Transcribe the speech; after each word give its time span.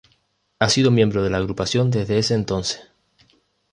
Ha 0.57 0.67
sido 0.67 0.89
miembro 0.89 1.21
de 1.21 1.29
la 1.29 1.37
agrupación 1.37 1.91
desde 1.91 2.17
ese 2.17 2.33
entonces. 2.33 2.89